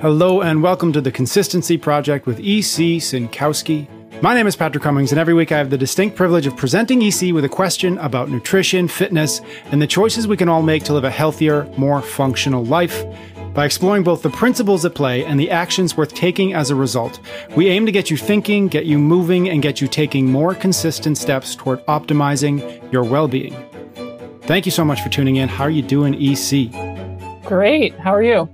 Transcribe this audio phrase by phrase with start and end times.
[0.00, 2.96] Hello and welcome to the Consistency Project with E.C.
[2.96, 3.86] Synkowski.
[4.22, 7.02] My name is Patrick Cummings, and every week I have the distinct privilege of presenting
[7.02, 10.94] EC with a question about nutrition, fitness, and the choices we can all make to
[10.94, 13.04] live a healthier, more functional life.
[13.52, 17.20] By exploring both the principles at play and the actions worth taking as a result,
[17.54, 21.18] we aim to get you thinking, get you moving, and get you taking more consistent
[21.18, 23.54] steps toward optimizing your well being.
[24.44, 25.50] Thank you so much for tuning in.
[25.50, 26.70] How are you doing, EC?
[27.44, 27.98] Great.
[27.98, 28.48] How are you?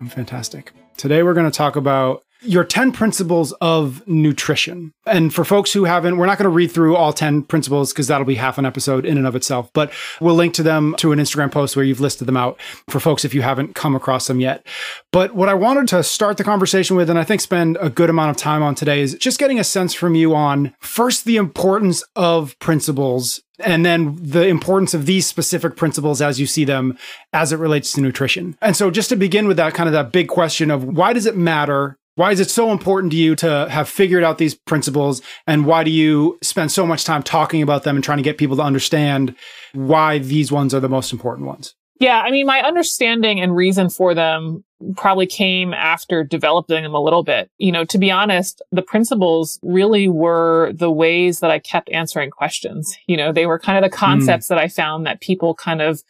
[0.00, 0.72] I'm fantastic.
[1.02, 4.92] Today we're going to talk about your 10 principles of nutrition.
[5.06, 8.06] And for folks who haven't, we're not going to read through all 10 principles because
[8.08, 11.12] that'll be half an episode in and of itself, but we'll link to them to
[11.12, 14.26] an Instagram post where you've listed them out for folks if you haven't come across
[14.26, 14.66] them yet.
[15.12, 18.10] But what I wanted to start the conversation with, and I think spend a good
[18.10, 21.36] amount of time on today, is just getting a sense from you on first the
[21.36, 26.98] importance of principles and then the importance of these specific principles as you see them
[27.32, 28.56] as it relates to nutrition.
[28.60, 31.26] And so just to begin with that kind of that big question of why does
[31.26, 35.22] it matter why is it so important to you to have figured out these principles?
[35.46, 38.38] And why do you spend so much time talking about them and trying to get
[38.38, 39.34] people to understand
[39.72, 41.74] why these ones are the most important ones?
[42.00, 44.64] Yeah, I mean, my understanding and reason for them
[44.96, 47.48] probably came after developing them a little bit.
[47.58, 52.30] You know, to be honest, the principles really were the ways that I kept answering
[52.30, 52.96] questions.
[53.06, 54.00] You know, they were kind of the hmm.
[54.00, 54.48] concepts mm.
[54.48, 56.02] that I found that people kind of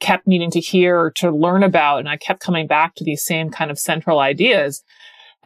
[0.00, 1.98] kept needing to hear or to learn about.
[1.98, 4.84] And I kept coming back to these same kind of central ideas.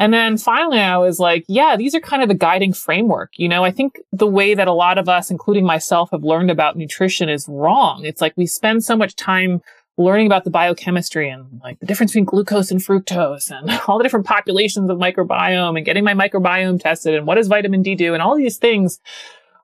[0.03, 3.31] And then finally, I was like, yeah, these are kind of the guiding framework.
[3.37, 6.51] You know, I think the way that a lot of us, including myself, have learned
[6.51, 8.05] about nutrition is wrong.
[8.05, 9.63] It's like we spend so much time
[9.97, 14.03] learning about the biochemistry and like the difference between glucose and fructose and all the
[14.03, 18.13] different populations of microbiome and getting my microbiome tested and what does vitamin D do
[18.13, 18.99] and all these things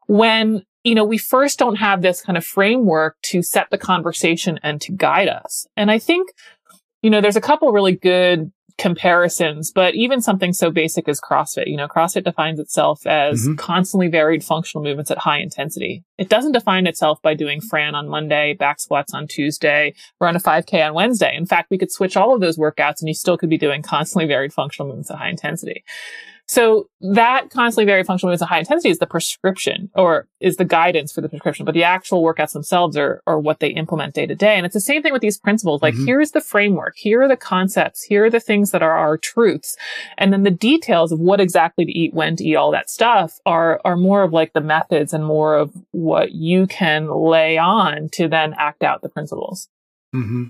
[0.06, 4.60] when you know, we first don't have this kind of framework to set the conversation
[4.62, 5.66] and to guide us.
[5.76, 6.30] And I think,
[7.02, 11.66] you know, there's a couple really good comparisons, but even something so basic as CrossFit,
[11.66, 13.56] you know, CrossFit defines itself as mm-hmm.
[13.56, 16.04] constantly varied functional movements at high intensity.
[16.16, 20.40] It doesn't define itself by doing Fran on Monday, back squats on Tuesday, run a
[20.40, 21.34] 5K on Wednesday.
[21.36, 23.82] In fact, we could switch all of those workouts and you still could be doing
[23.82, 25.84] constantly varied functional movements at high intensity.
[26.50, 30.64] So that constantly varied functional movements at high intensity is the prescription or is the
[30.64, 34.24] guidance for the prescription, but the actual workouts themselves are, are what they implement day
[34.24, 34.56] to day.
[34.56, 35.82] And it's the same thing with these principles.
[35.82, 36.06] Like mm-hmm.
[36.06, 36.94] here's the framework.
[36.96, 38.02] Here are the concepts.
[38.02, 39.76] Here are the things that are our truths.
[40.16, 43.38] And then the details of what exactly to eat, when to eat, all that stuff
[43.44, 48.08] are, are more of like the methods and more of what you can lay on
[48.12, 49.68] to then act out the principles.
[50.14, 50.44] Mm-hmm.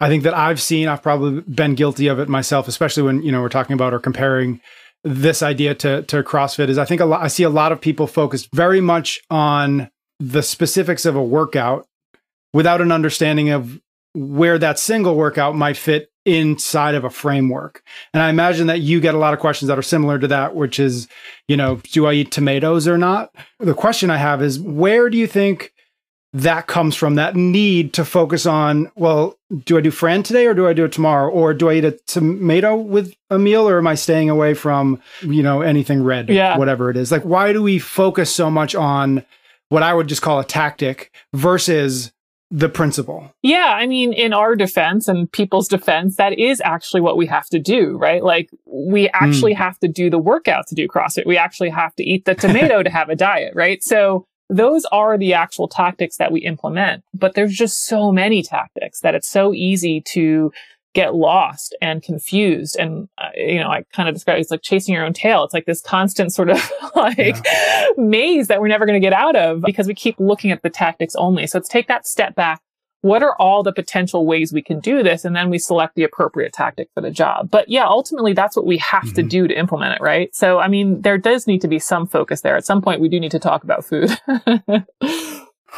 [0.00, 3.30] I think that I've seen, I've probably been guilty of it myself, especially when, you
[3.30, 4.62] know, we're talking about or comparing
[5.04, 7.80] this idea to to CrossFit is I think a lot I see a lot of
[7.80, 9.90] people focused very much on
[10.20, 11.86] the specifics of a workout
[12.52, 13.80] without an understanding of
[14.14, 17.82] where that single workout might fit inside of a framework.
[18.14, 20.54] And I imagine that you get a lot of questions that are similar to that,
[20.54, 21.08] which is,
[21.48, 23.34] you know, do I eat tomatoes or not?
[23.58, 25.72] The question I have is where do you think
[26.32, 30.54] that comes from that need to focus on well do i do fran today or
[30.54, 33.78] do i do it tomorrow or do i eat a tomato with a meal or
[33.78, 36.56] am i staying away from you know anything red yeah.
[36.56, 39.24] whatever it is like why do we focus so much on
[39.68, 42.12] what i would just call a tactic versus
[42.54, 43.34] the principle.
[43.40, 47.46] Yeah, I mean, in our defense and people's defense, that is actually what we have
[47.46, 48.22] to do, right?
[48.22, 49.56] Like, we actually mm.
[49.56, 51.24] have to do the workout to do CrossFit.
[51.24, 53.82] We actually have to eat the tomato to have a diet, right?
[53.82, 57.02] So, those are the actual tactics that we implement.
[57.14, 60.52] But there's just so many tactics that it's so easy to
[60.94, 62.76] get lost and confused.
[62.78, 65.42] And, uh, you know, I kind of describe it as like chasing your own tail.
[65.44, 67.86] It's like this constant sort of like yeah.
[67.96, 70.68] maze that we're never going to get out of because we keep looking at the
[70.68, 71.46] tactics only.
[71.46, 72.60] So let's take that step back
[73.02, 75.24] what are all the potential ways we can do this?
[75.24, 77.50] And then we select the appropriate tactic for the job.
[77.50, 79.14] But yeah, ultimately that's what we have mm-hmm.
[79.14, 80.34] to do to implement it, right?
[80.34, 82.56] So, I mean, there does need to be some focus there.
[82.56, 84.10] At some point, we do need to talk about food.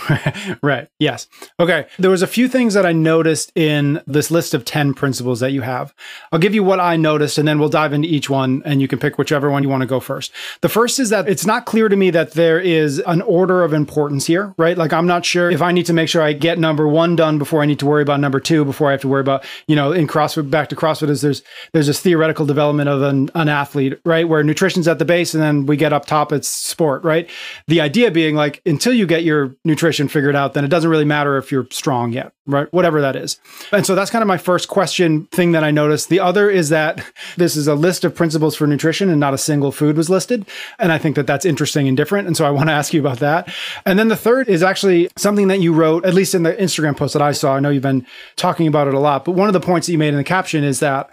[0.63, 0.89] right.
[0.99, 1.29] Yes.
[1.61, 1.87] Okay.
[1.99, 5.53] There was a few things that I noticed in this list of 10 principles that
[5.53, 5.95] you have.
[6.33, 8.89] I'll give you what I noticed and then we'll dive into each one and you
[8.89, 10.33] can pick whichever one you want to go first.
[10.63, 13.73] The first is that it's not clear to me that there is an order of
[13.73, 14.77] importance here, right?
[14.77, 17.39] Like I'm not sure if I need to make sure I get number 1 done
[17.39, 19.77] before I need to worry about number 2 before I have to worry about, you
[19.77, 21.43] know, in CrossFit back to CrossFit is there's
[21.73, 24.29] there's this theoretical development of an, an athlete, right?
[24.29, 27.31] Where nutrition's at the base and then we get up top it's sport, right?
[27.69, 30.89] The idea being like until you get your nutrition nutrition figured out, then it doesn't
[30.89, 32.73] really matter if you're strong yet, right?
[32.73, 33.39] Whatever that is.
[33.71, 36.09] And so that's kind of my first question thing that I noticed.
[36.09, 37.05] The other is that
[37.37, 40.47] this is a list of principles for nutrition and not a single food was listed.
[40.79, 42.27] And I think that that's interesting and different.
[42.27, 43.53] And so I want to ask you about that.
[43.85, 46.97] And then the third is actually something that you wrote, at least in the Instagram
[46.97, 47.55] post that I saw.
[47.55, 49.93] I know you've been talking about it a lot, but one of the points that
[49.93, 51.11] you made in the caption is that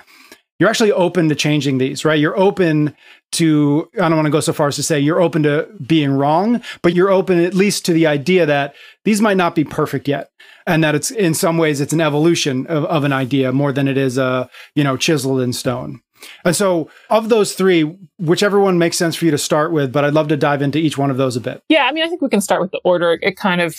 [0.62, 2.20] you're actually open to changing these, right?
[2.20, 2.96] You're open
[3.32, 6.12] to, I don't want to go so far as to say you're open to being
[6.12, 10.08] wrong, but you're open at least to the idea that these might not be perfect
[10.08, 10.30] yet.
[10.68, 13.88] And that it's in some ways it's an evolution of, of an idea more than
[13.88, 16.00] it is a, you know, chiseled in stone.
[16.46, 20.06] And so, of those three, whichever one makes sense for you to start with, but
[20.06, 21.64] I'd love to dive into each one of those a bit.
[21.70, 23.18] Yeah, I mean, I think we can start with the order.
[23.24, 23.76] It kind of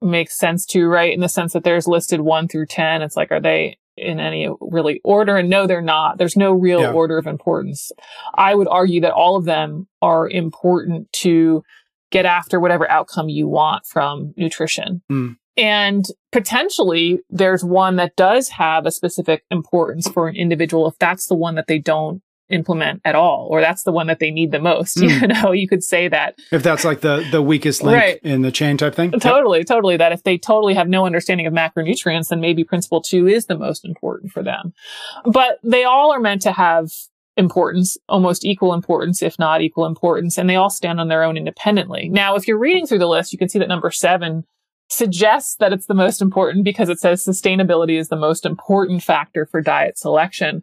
[0.00, 1.12] makes sense too, right?
[1.12, 3.02] In the sense that there's listed one through 10.
[3.02, 5.36] It's like, are they in any really order?
[5.36, 6.18] And no, they're not.
[6.18, 6.92] There's no real yeah.
[6.92, 7.92] order of importance.
[8.34, 11.62] I would argue that all of them are important to
[12.10, 15.02] get after whatever outcome you want from nutrition.
[15.10, 15.36] Mm.
[15.56, 21.26] And potentially there's one that does have a specific importance for an individual if that's
[21.26, 22.22] the one that they don't
[22.52, 25.08] implement at all or that's the one that they need the most mm.
[25.20, 28.18] you know you could say that if that's like the the weakest link right.
[28.22, 29.66] in the chain type thing totally yep.
[29.66, 33.46] totally that if they totally have no understanding of macronutrients then maybe principle 2 is
[33.46, 34.72] the most important for them
[35.24, 36.90] but they all are meant to have
[37.38, 41.36] importance almost equal importance if not equal importance and they all stand on their own
[41.36, 44.44] independently now if you're reading through the list you can see that number 7
[44.92, 49.46] suggests that it's the most important because it says sustainability is the most important factor
[49.46, 50.62] for diet selection.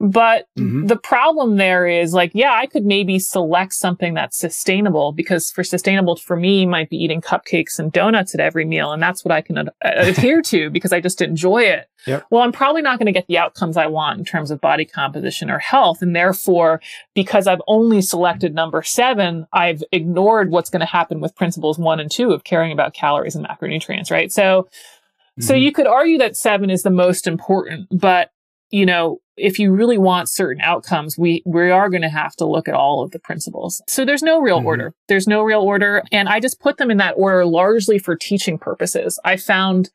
[0.00, 0.86] But mm-hmm.
[0.86, 5.62] the problem there is like, yeah, I could maybe select something that's sustainable because for
[5.62, 8.92] sustainable for me might be eating cupcakes and donuts at every meal.
[8.92, 11.90] And that's what I can ad- adhere to because I just enjoy it.
[12.06, 12.28] Yep.
[12.30, 14.86] Well, I'm probably not going to get the outcomes I want in terms of body
[14.86, 16.00] composition or health.
[16.00, 16.80] And therefore,
[17.14, 22.00] because I've only selected number seven, I've ignored what's going to happen with principles one
[22.00, 24.32] and two of caring about calories and macronutrients, right?
[24.32, 25.42] So, mm-hmm.
[25.42, 28.30] so you could argue that seven is the most important, but
[28.70, 32.46] you know, if you really want certain outcomes, we, we are going to have to
[32.46, 33.82] look at all of the principles.
[33.86, 34.66] So there's no real mm-hmm.
[34.66, 34.94] order.
[35.08, 36.02] There's no real order.
[36.12, 39.18] And I just put them in that order largely for teaching purposes.
[39.24, 39.90] I found,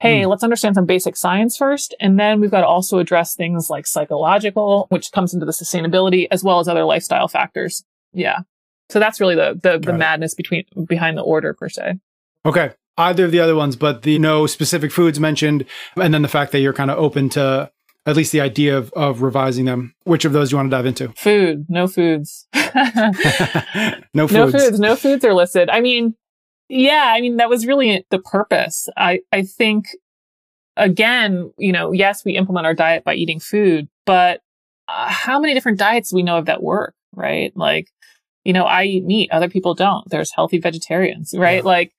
[0.00, 0.28] hey, mm.
[0.28, 1.94] let's understand some basic science first.
[2.00, 6.26] And then we've got to also address things like psychological, which comes into the sustainability
[6.30, 7.84] as well as other lifestyle factors.
[8.12, 8.40] Yeah.
[8.88, 11.98] So that's really the, the, the madness between, behind the order per se.
[12.44, 15.66] Okay either of the other ones, but the no specific foods mentioned,
[15.96, 17.70] and then the fact that you're kind of open to
[18.06, 19.94] at least the idea of, of revising them.
[20.04, 21.08] Which of those do you want to dive into?
[21.16, 22.46] Food, no foods.
[22.54, 24.32] no foods.
[24.32, 24.80] No foods.
[24.80, 25.68] No foods are listed.
[25.68, 26.14] I mean,
[26.68, 28.88] yeah, I mean, that was really the purpose.
[28.96, 29.86] I, I think,
[30.76, 34.40] again, you know, yes, we implement our diet by eating food, but
[34.88, 37.52] uh, how many different diets do we know of that work, right?
[37.56, 37.88] Like,
[38.44, 40.08] you know, I eat meat, other people don't.
[40.08, 41.64] There's healthy vegetarians, right?
[41.64, 41.68] Yeah.
[41.68, 41.92] Like,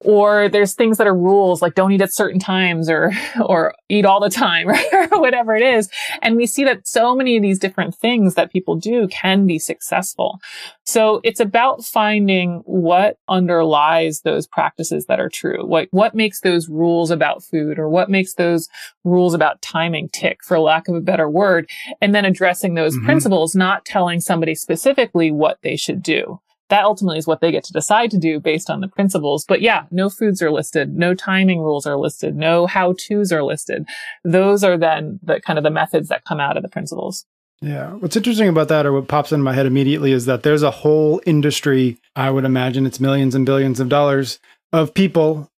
[0.00, 3.12] or there's things that are rules like don't eat at certain times or
[3.44, 5.88] or eat all the time or whatever it is.
[6.22, 9.58] And we see that so many of these different things that people do can be
[9.58, 10.38] successful.
[10.84, 15.66] So it's about finding what underlies those practices that are true.
[15.66, 18.68] What what makes those rules about food or what makes those
[19.04, 21.68] rules about timing tick for lack of a better word
[22.00, 23.06] and then addressing those mm-hmm.
[23.06, 27.64] principles not telling somebody specifically what they should do that ultimately is what they get
[27.64, 29.44] to decide to do based on the principles.
[29.46, 33.42] But yeah, no foods are listed, no timing rules are listed, no how to's are
[33.42, 33.86] listed.
[34.24, 37.24] Those are then the kind of the methods that come out of the principles.
[37.62, 37.92] Yeah.
[37.92, 40.70] What's interesting about that, or what pops in my head immediately, is that there's a
[40.70, 44.38] whole industry, I would imagine it's millions and billions of dollars,
[44.72, 45.50] of people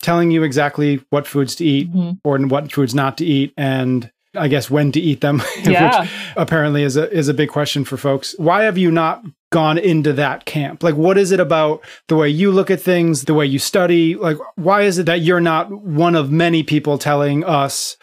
[0.00, 2.12] telling you exactly what foods to eat mm-hmm.
[2.24, 3.52] or what foods not to eat.
[3.56, 6.00] And I guess when to eat them, yeah.
[6.00, 8.34] which apparently is a is a big question for folks.
[8.38, 10.82] Why have you not gone into that camp?
[10.82, 14.16] Like what is it about the way you look at things, the way you study?
[14.16, 17.96] Like why is it that you're not one of many people telling us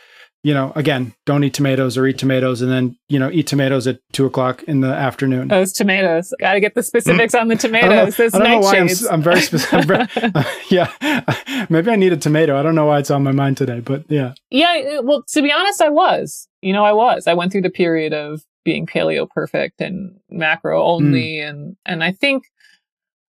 [0.44, 3.86] you know, again, don't eat tomatoes or eat tomatoes and then, you know, eat tomatoes
[3.86, 5.50] at two o'clock in the afternoon.
[5.50, 6.34] Those tomatoes.
[6.40, 8.20] Got to get the specifics on the tomatoes.
[8.20, 10.10] I don't know, I don't know why I'm, I'm, very specific.
[10.36, 11.68] uh, yeah.
[11.70, 12.60] Maybe I need a tomato.
[12.60, 14.34] I don't know why it's on my mind today, but yeah.
[14.50, 15.02] Yeah.
[15.04, 16.48] Well, to be honest, I was.
[16.64, 17.28] You know, I was.
[17.28, 21.38] I went through the period of being paleo perfect and macro only.
[21.38, 21.50] Mm.
[21.50, 22.46] And, and I think,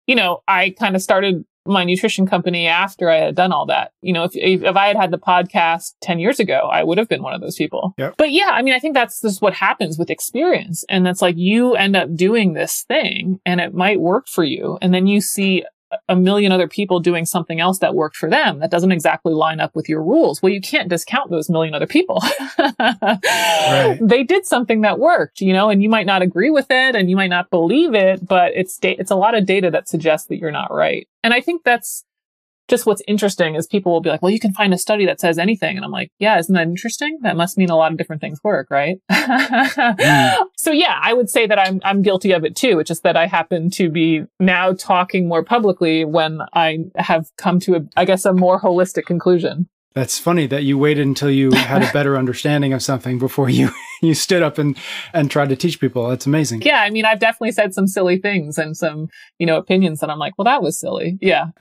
[0.06, 3.92] you know, I kind of started my nutrition company after I had done all that.
[4.00, 7.08] You know, if, if I had had the podcast 10 years ago, I would have
[7.08, 7.94] been one of those people.
[7.98, 8.14] Yep.
[8.16, 10.84] But yeah, I mean, I think that's just what happens with experience.
[10.88, 14.78] And that's like you end up doing this thing and it might work for you.
[14.80, 15.64] And then you see
[16.08, 19.60] a million other people doing something else that worked for them that doesn't exactly line
[19.60, 20.42] up with your rules.
[20.42, 22.22] Well, you can't discount those million other people.
[22.58, 23.98] right.
[24.08, 27.10] They did something that worked, you know, and you might not agree with it and
[27.10, 30.28] you might not believe it, but it's da- it's a lot of data that suggests
[30.28, 31.08] that you're not right.
[31.22, 32.04] And I think that's
[32.68, 35.20] just what's interesting is people will be like, well, you can find a study that
[35.20, 35.76] says anything.
[35.76, 37.18] And I'm like, yeah, isn't that interesting?
[37.22, 38.98] That must mean a lot of different things work, right?
[39.10, 40.36] mm.
[40.56, 42.78] So yeah, I would say that I'm, I'm guilty of it too.
[42.78, 47.58] It's just that I happen to be now talking more publicly when I have come
[47.60, 49.68] to a, I guess, a more holistic conclusion.
[49.94, 53.70] That's funny that you waited until you had a better understanding of something before you
[54.02, 54.76] you stood up and
[55.12, 56.08] and tried to teach people.
[56.08, 56.62] That's amazing.
[56.62, 60.10] Yeah, I mean, I've definitely said some silly things and some, you know, opinions that
[60.10, 61.18] I'm like, well, that was silly.
[61.20, 61.46] Yeah.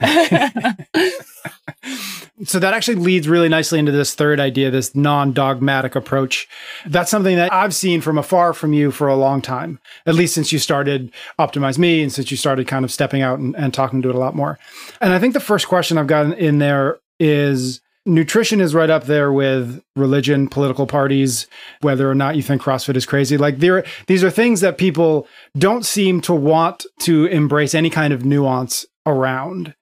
[2.44, 6.46] so that actually leads really nicely into this third idea, this non-dogmatic approach.
[6.86, 10.34] That's something that I've seen from afar from you for a long time, at least
[10.34, 13.72] since you started Optimize Me and since you started kind of stepping out and, and
[13.74, 14.58] talking to it a lot more.
[15.00, 19.04] And I think the first question I've got in there is nutrition is right up
[19.04, 21.46] there with religion, political parties,
[21.82, 23.36] whether or not you think CrossFit is crazy.
[23.36, 28.12] Like there, these are things that people don't seem to want to embrace any kind
[28.12, 29.74] of nuance around.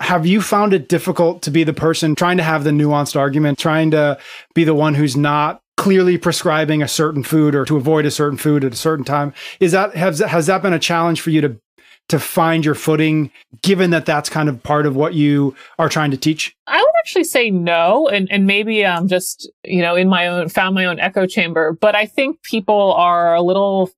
[0.00, 3.58] Have you found it difficult to be the person trying to have the nuanced argument,
[3.58, 4.18] trying to
[4.54, 8.38] be the one who's not clearly prescribing a certain food or to avoid a certain
[8.38, 9.32] food at a certain time?
[9.60, 11.60] Is that has has that been a challenge for you to
[12.08, 13.30] to find your footing,
[13.62, 16.54] given that that's kind of part of what you are trying to teach?
[17.04, 20.86] Actually say no, and and maybe I'm just you know in my own found my
[20.86, 23.90] own echo chamber, but I think people are a little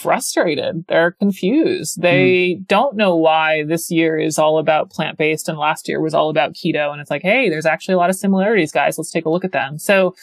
[0.00, 0.84] frustrated.
[0.88, 2.02] They're confused.
[2.02, 2.66] They mm.
[2.66, 6.30] don't know why this year is all about plant based and last year was all
[6.30, 6.90] about keto.
[6.90, 8.98] And it's like, hey, there's actually a lot of similarities, guys.
[8.98, 9.78] Let's take a look at them.
[9.78, 10.16] So,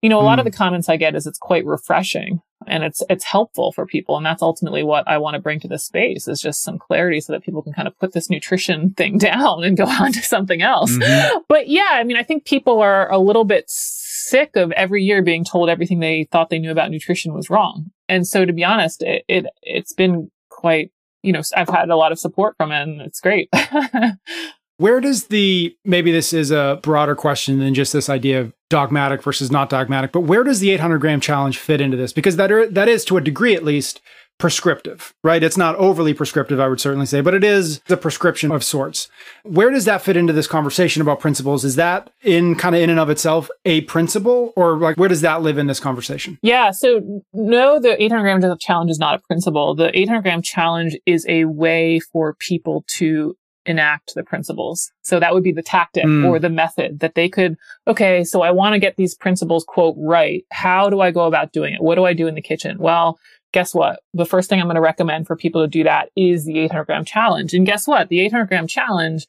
[0.00, 0.26] you know, a mm.
[0.26, 0.50] lot of hmm.
[0.50, 4.24] the comments I get is it's quite refreshing and it's it's helpful for people and
[4.24, 7.32] that's ultimately what I want to bring to this space is just some clarity so
[7.32, 10.62] that people can kind of put this nutrition thing down and go on to something
[10.62, 10.92] else.
[10.92, 11.38] Mm-hmm.
[11.48, 15.22] But yeah, I mean, I think people are a little bit sick of every year
[15.22, 17.90] being told everything they thought they knew about nutrition was wrong.
[18.08, 20.90] And so to be honest, it, it it's been quite,
[21.22, 23.48] you know, I've had a lot of support from it and it's great.
[24.78, 29.22] Where does the maybe this is a broader question than just this idea of dogmatic
[29.22, 32.12] versus not dogmatic, but where does the 800 gram challenge fit into this?
[32.12, 34.00] Because that are, that is to a degree at least
[34.38, 35.42] prescriptive, right?
[35.42, 39.08] It's not overly prescriptive, I would certainly say, but it is the prescription of sorts.
[39.42, 41.64] Where does that fit into this conversation about principles?
[41.64, 45.22] Is that in kind of in and of itself a principle or like where does
[45.22, 46.38] that live in this conversation?
[46.40, 46.70] Yeah.
[46.70, 49.74] So no, the 800 gram challenge is not a principle.
[49.74, 53.36] The 800 gram challenge is a way for people to
[53.68, 54.90] enact the principles.
[55.02, 56.26] So that would be the tactic mm.
[56.26, 57.56] or the method that they could,
[57.86, 60.44] okay, so I want to get these principles quote right.
[60.50, 61.82] How do I go about doing it?
[61.82, 62.78] What do I do in the kitchen?
[62.78, 63.18] Well,
[63.52, 64.00] guess what?
[64.14, 66.84] The first thing I'm going to recommend for people to do that is the 800
[66.84, 67.54] gram challenge.
[67.54, 68.08] And guess what?
[68.08, 69.26] The 800 gram challenge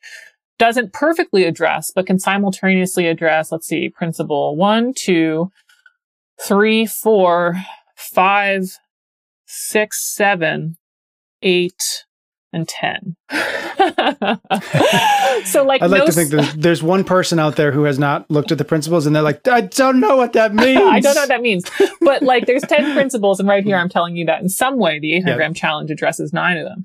[0.58, 5.52] doesn't perfectly address, but can simultaneously address, let's see, principle one, two,
[6.42, 7.56] three, four,
[7.96, 8.64] five,
[9.46, 10.78] six, seven,
[11.42, 12.06] eight,
[12.54, 13.16] and 10.
[15.46, 18.00] so like I'd like no to think that there's one person out there who has
[18.00, 20.80] not looked at the principles and they're like, I don't know what that means.
[20.84, 21.70] I don't know what that means.
[22.02, 25.00] But like there's 10 principles and right here I'm telling you that in some way
[25.00, 26.84] the 800 gram challenge addresses nine of them.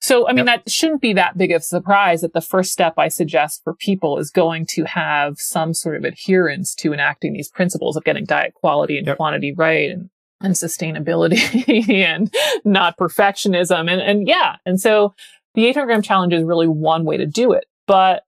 [0.00, 0.64] So, I mean, yep.
[0.64, 3.74] that shouldn't be that big of a surprise that the first step I suggest for
[3.74, 8.24] people is going to have some sort of adherence to enacting these principles of getting
[8.24, 9.16] diet quality and yep.
[9.16, 10.08] quantity right and
[10.40, 12.32] and sustainability and
[12.64, 13.90] not perfectionism.
[13.90, 14.56] And, and yeah.
[14.64, 15.14] And so
[15.54, 17.66] the 800 gram challenge is really one way to do it.
[17.86, 18.22] But,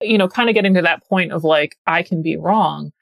[0.00, 2.92] you know, kind of getting to that point of like, I can be wrong.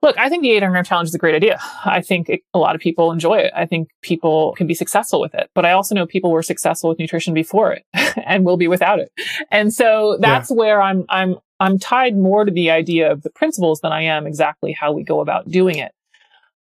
[0.00, 1.58] Look, I think the 800 gram challenge is a great idea.
[1.84, 3.52] I think it, a lot of people enjoy it.
[3.54, 5.50] I think people can be successful with it.
[5.54, 7.84] But I also know people were successful with nutrition before it
[8.24, 9.10] and will be without it.
[9.50, 10.56] And so that's yeah.
[10.56, 14.26] where I'm, I'm, I'm tied more to the idea of the principles than I am
[14.26, 15.92] exactly how we go about doing it.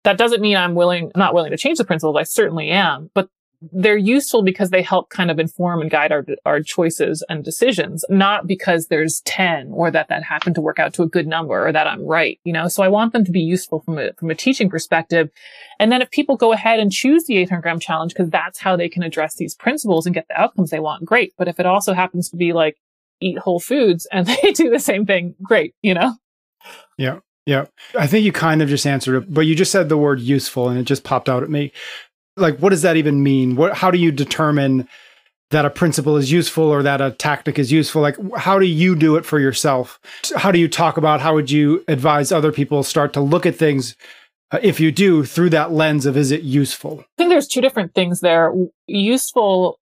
[0.07, 2.17] That doesn't mean I'm willing, not willing to change the principles.
[2.17, 3.29] I certainly am, but
[3.73, 8.05] they're useful because they help kind of inform and guide our, our choices and decisions,
[8.09, 11.67] not because there's 10 or that that happened to work out to a good number
[11.67, 12.69] or that I'm right, you know?
[12.69, 15.29] So I want them to be useful from a, from a teaching perspective.
[15.81, 18.77] And then if people go ahead and choose the 800 gram challenge, because that's how
[18.77, 21.33] they can address these principles and get the outcomes they want, great.
[21.37, 22.77] But if it also happens to be like
[23.21, 26.15] eat whole foods and they do the same thing, great, you know?
[26.97, 27.19] Yeah.
[27.47, 27.67] Yeah.
[27.97, 30.69] I think you kind of just answered it, but you just said the word useful
[30.69, 31.73] and it just popped out at me.
[32.37, 33.57] Like, what does that even mean?
[33.57, 34.89] What, how do you determine
[35.51, 38.03] that a principle is useful or that a tactic is useful?
[38.03, 40.01] Like, how do you do it for yourself?
[40.35, 43.55] How do you talk about how would you advise other people start to look at
[43.55, 43.97] things
[44.51, 47.01] uh, if you do through that lens of is it useful?
[47.01, 48.53] I think there's two different things there.
[48.89, 49.79] Useful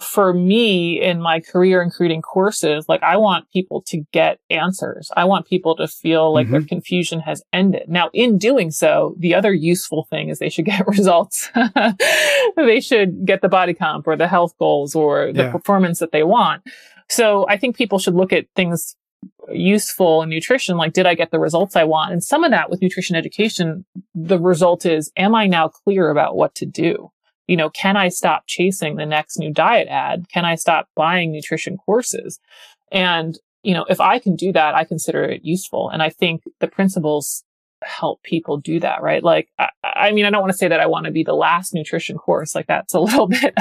[0.00, 5.10] for me in my career in creating courses, like I want people to get answers.
[5.16, 6.52] I want people to feel like mm-hmm.
[6.52, 7.88] their confusion has ended.
[7.88, 11.50] Now, in doing so, the other useful thing is they should get results.
[12.56, 15.52] they should get the body comp or the health goals or the yeah.
[15.52, 16.62] performance that they want.
[17.08, 18.96] So I think people should look at things
[19.52, 22.70] useful in nutrition like did i get the results i want and some of that
[22.70, 23.84] with nutrition education
[24.14, 27.10] the result is am i now clear about what to do
[27.46, 30.26] you know, can I stop chasing the next new diet ad?
[30.32, 32.40] Can I stop buying nutrition courses?
[32.90, 35.88] And you know, if I can do that, I consider it useful.
[35.88, 37.44] And I think the principles
[37.82, 39.22] help people do that, right?
[39.22, 41.34] Like, I, I mean, I don't want to say that I want to be the
[41.34, 42.54] last nutrition course.
[42.54, 43.54] Like that's a little bit,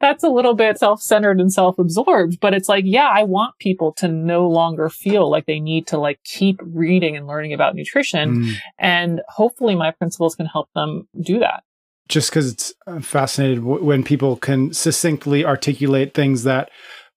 [0.00, 4.08] that's a little bit self-centered and self-absorbed, but it's like, yeah, I want people to
[4.08, 8.44] no longer feel like they need to like keep reading and learning about nutrition.
[8.44, 8.52] Mm.
[8.78, 11.62] And hopefully my principles can help them do that.
[12.08, 16.70] Just because it's uh, fascinated when people can succinctly articulate things that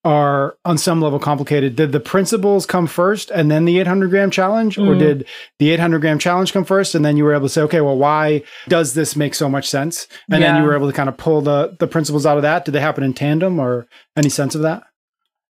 [0.04, 1.76] are on some level complicated.
[1.76, 4.88] Did the principles come first and then the 800 gram challenge, mm.
[4.88, 5.26] or did
[5.58, 7.96] the 800 gram challenge come first and then you were able to say, okay, well,
[7.96, 10.08] why does this make so much sense?
[10.28, 10.52] And yeah.
[10.52, 12.64] then you were able to kind of pull the the principles out of that.
[12.64, 14.82] Did they happen in tandem, or any sense of that?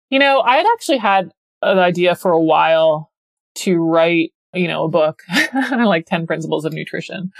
[0.09, 1.31] You know, I had actually had
[1.61, 3.11] an idea for a while
[3.57, 5.23] to write, you know, a book
[5.73, 7.33] like 10 principles of nutrition.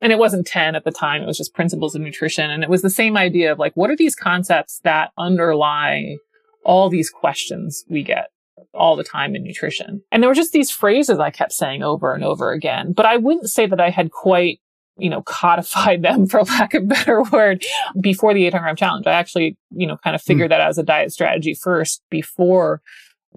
[0.00, 1.22] And it wasn't 10 at the time.
[1.22, 2.50] It was just principles of nutrition.
[2.50, 6.16] And it was the same idea of like, what are these concepts that underlie
[6.64, 8.28] all these questions we get
[8.74, 10.02] all the time in nutrition.
[10.10, 13.16] And there were just these phrases I kept saying over and over again, but I
[13.16, 14.60] wouldn't say that I had quite
[14.98, 17.64] you know, codified them for lack of a better word
[18.00, 19.06] before the 800 gram challenge.
[19.06, 20.50] I actually, you know, kind of figured mm.
[20.50, 22.82] that as a diet strategy first before,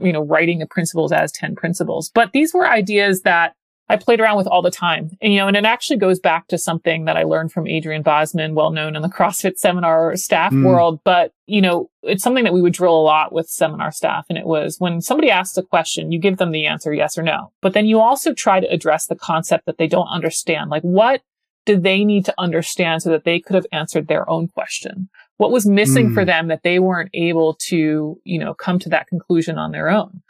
[0.01, 2.11] you know, writing the principles as 10 principles.
[2.13, 3.55] But these were ideas that
[3.87, 5.11] I played around with all the time.
[5.21, 8.01] And, you know, and it actually goes back to something that I learned from Adrian
[8.01, 10.65] Bozman, well known in the CrossFit seminar staff mm.
[10.65, 10.99] world.
[11.03, 14.25] But, you know, it's something that we would drill a lot with seminar staff.
[14.29, 17.23] And it was when somebody asks a question, you give them the answer yes or
[17.23, 17.51] no.
[17.61, 20.71] But then you also try to address the concept that they don't understand.
[20.71, 21.21] Like what
[21.65, 25.09] did they need to understand so that they could have answered their own question?
[25.37, 26.13] What was missing mm.
[26.13, 29.89] for them that they weren't able to, you know, come to that conclusion on their
[29.89, 30.21] own?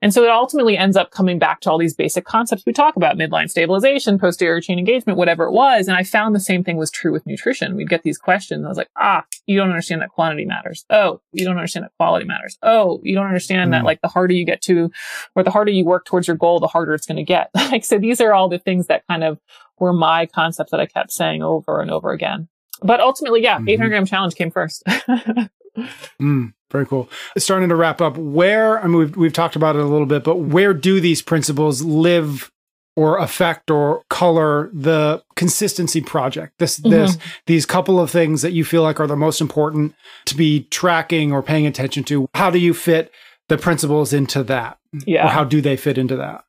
[0.00, 2.94] And so it ultimately ends up coming back to all these basic concepts we talk
[2.94, 5.88] about, midline stabilization, posterior chain engagement, whatever it was.
[5.88, 7.74] And I found the same thing was true with nutrition.
[7.74, 8.64] We'd get these questions.
[8.64, 10.84] I was like, ah, you don't understand that quantity matters.
[10.90, 12.58] Oh, you don't understand that quality matters.
[12.62, 14.90] Oh, you don't understand that like the harder you get to,
[15.34, 17.50] or the harder you work towards your goal, the harder it's going to get.
[17.54, 19.40] like, so these are all the things that kind of
[19.80, 22.48] were my concepts that I kept saying over and over again.
[22.82, 23.68] But ultimately, yeah, mm-hmm.
[23.68, 24.82] 800 gram challenge came first.
[26.20, 26.52] mm.
[26.70, 27.08] Very cool.
[27.38, 30.22] Starting to wrap up, where I mean we've we've talked about it a little bit,
[30.22, 32.50] but where do these principles live
[32.94, 36.58] or affect or color the consistency project?
[36.58, 36.90] This mm-hmm.
[36.90, 39.94] this these couple of things that you feel like are the most important
[40.26, 42.28] to be tracking or paying attention to.
[42.34, 43.10] How do you fit
[43.48, 44.78] the principles into that?
[45.06, 45.26] Yeah.
[45.26, 46.44] Or how do they fit into that?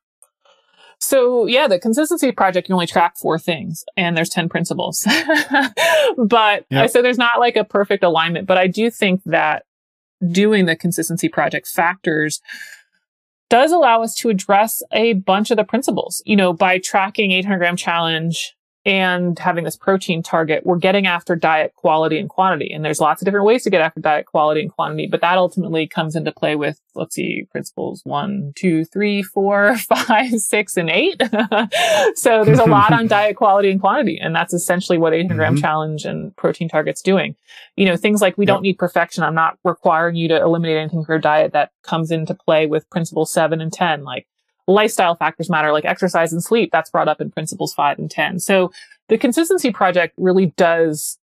[1.00, 5.06] So yeah, the consistency project can only track four things and there's 10 principles.
[6.18, 6.90] but yep.
[6.90, 9.64] so there's not like a perfect alignment, but I do think that
[10.30, 12.42] doing the consistency project factors
[13.48, 16.22] does allow us to address a bunch of the principles.
[16.26, 18.54] You know, by tracking 800 gram challenge,
[18.86, 22.72] and having this protein target, we're getting after diet quality and quantity.
[22.72, 25.36] And there's lots of different ways to get after diet quality and quantity, but that
[25.36, 30.88] ultimately comes into play with, let's see, principles one, two, three, four, five, six, and
[30.88, 31.20] eight.
[32.14, 34.18] so there's a lot on diet quality and quantity.
[34.18, 35.60] And that's essentially what 800 gram mm-hmm.
[35.60, 37.36] challenge and protein targets doing.
[37.76, 38.54] You know, things like we yep.
[38.54, 39.24] don't need perfection.
[39.24, 42.88] I'm not requiring you to eliminate anything from your diet that comes into play with
[42.88, 44.04] principle seven and 10.
[44.04, 44.26] Like
[44.66, 46.70] lifestyle factors matter like exercise and sleep.
[46.72, 48.40] That's brought up in principles five and 10.
[48.40, 48.72] So
[49.08, 51.18] the consistency project really does,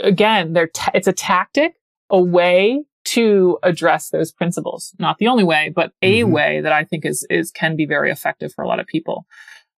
[0.00, 1.74] again, ta- it's a tactic,
[2.10, 4.94] a way to address those principles.
[4.98, 6.32] Not the only way, but a mm-hmm.
[6.32, 9.26] way that I think is, is, can be very effective for a lot of people.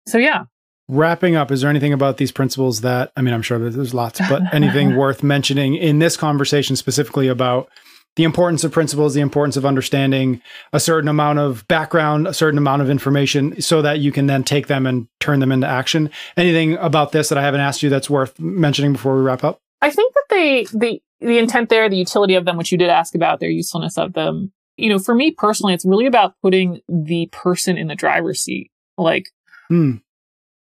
[0.07, 0.45] So yeah.
[0.89, 4.19] Wrapping up, is there anything about these principles that, I mean, I'm sure there's lots,
[4.27, 7.69] but anything worth mentioning in this conversation specifically about
[8.15, 12.57] the importance of principles, the importance of understanding a certain amount of background, a certain
[12.57, 16.09] amount of information so that you can then take them and turn them into action.
[16.37, 19.59] Anything about this that I haven't asked you that's worth mentioning before we wrap up?
[19.81, 22.89] I think that they, the, the intent there, the utility of them, which you did
[22.89, 26.81] ask about, their usefulness of them, you know, for me personally, it's really about putting
[26.87, 28.71] the person in the driver's seat.
[28.97, 29.29] Like,
[29.69, 29.95] hmm.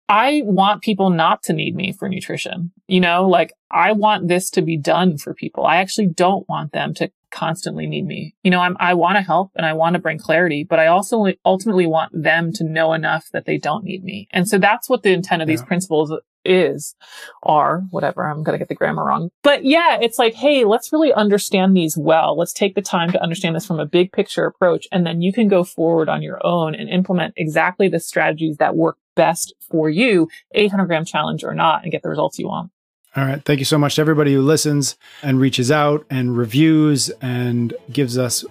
[0.09, 2.71] I want people not to need me for nutrition.
[2.87, 5.65] You know, like I want this to be done for people.
[5.65, 8.35] I actually don't want them to constantly need me.
[8.43, 10.87] You know, I'm, I want to help and I want to bring clarity, but I
[10.87, 14.27] also ultimately want them to know enough that they don't need me.
[14.31, 15.53] And so that's what the intent of yeah.
[15.53, 16.13] these principles
[16.43, 16.95] is,
[17.43, 18.27] are, whatever.
[18.27, 19.29] I'm going to get the grammar wrong.
[19.43, 22.37] But yeah, it's like, hey, let's really understand these well.
[22.37, 24.87] Let's take the time to understand this from a big picture approach.
[24.91, 28.75] And then you can go forward on your own and implement exactly the strategies that
[28.75, 32.71] work best for you, 800 gram challenge or not, and get the results you want.
[33.13, 33.43] All right.
[33.43, 38.17] Thank you so much to everybody who listens and reaches out and reviews and gives
[38.17, 38.45] us,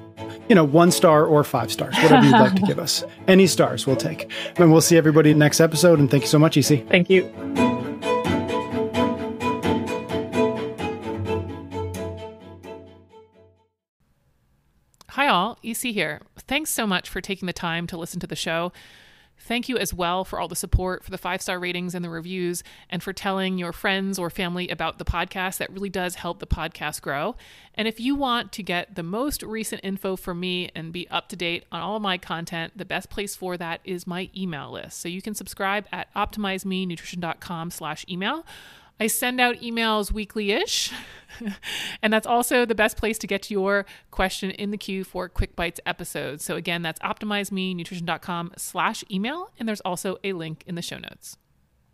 [0.51, 3.03] you know, one star or five stars, whatever you'd like to give us.
[3.27, 4.31] Any stars we'll take.
[4.57, 5.99] And we'll see everybody next episode.
[5.99, 6.87] And thank you so much, EC.
[6.89, 7.25] Thank you.
[15.09, 15.59] Hi, all.
[15.63, 16.21] EC here.
[16.39, 18.73] Thanks so much for taking the time to listen to the show.
[19.41, 22.11] Thank you as well for all the support, for the five star ratings and the
[22.11, 25.59] reviews, and for telling your friends or family about the podcast.
[25.59, 27.37] That really does help the podcast grow.
[27.75, 31.29] And if you want to get the most recent info from me and be up
[31.31, 34.71] to date on all of my content, the best place for that is my email
[34.71, 35.01] list.
[35.01, 38.45] So you can subscribe at optimizemenutrition.com slash email.
[39.01, 40.93] I send out emails weekly ish.
[42.03, 45.57] and that's also the best place to get your question in the queue for Quick
[45.57, 46.45] Bites episodes.
[46.45, 49.51] So again, that's optimizemenutrition.com slash email.
[49.59, 51.39] And there's also a link in the show notes.